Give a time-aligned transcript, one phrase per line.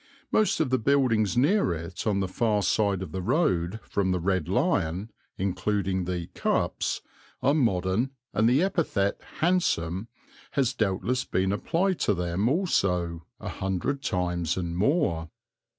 [0.31, 4.19] Most of the buildings near it on the far side of the road from the
[4.19, 7.01] "Red Lion," including the "Cups,"
[7.43, 10.07] are modern and the epithet "handsome"
[10.53, 15.29] has doubtless been applied to them also a hundred times and more.